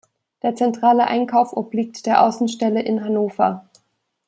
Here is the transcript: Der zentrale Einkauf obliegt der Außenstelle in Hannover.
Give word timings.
Der 0.41 0.55
zentrale 0.55 1.05
Einkauf 1.05 1.55
obliegt 1.55 2.07
der 2.07 2.23
Außenstelle 2.23 2.81
in 2.81 3.03
Hannover. 3.03 3.69